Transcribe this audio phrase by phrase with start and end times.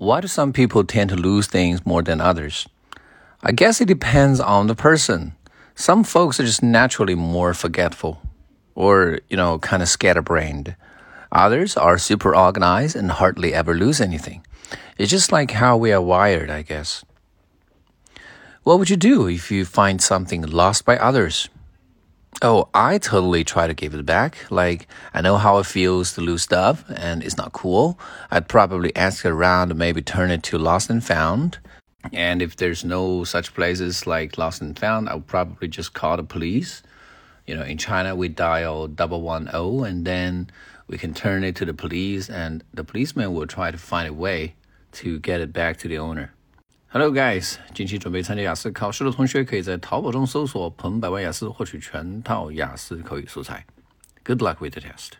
[0.00, 2.66] why do some people tend to lose things more than others?
[3.42, 5.34] I guess it depends on the person.
[5.74, 8.18] Some folks are just naturally more forgetful
[8.74, 10.74] or, you know, kind of scatterbrained.
[11.32, 14.42] Others are super organized and hardly ever lose anything.
[14.96, 17.04] It's just like how we are wired, I guess.
[18.62, 21.50] What would you do if you find something lost by others?
[22.42, 24.50] Oh, I totally try to give it back.
[24.50, 27.98] Like, I know how it feels to lose stuff and it's not cool.
[28.30, 31.58] I'd probably ask around, maybe turn it to lost and found.
[32.14, 36.16] And if there's no such places like lost and found, I would probably just call
[36.16, 36.82] the police.
[37.46, 40.48] You know, in China, we dial double one O and then
[40.86, 44.14] we can turn it to the police and the policeman will try to find a
[44.14, 44.54] way
[44.92, 46.32] to get it back to the owner.
[46.92, 47.54] Hello, guys！
[47.72, 53.64] 近期准备参加雅思考试的同学，可以在淘宝中搜索“彭百万雅思”，获取全套雅思口语素材。
[54.24, 55.12] Good luck with the test!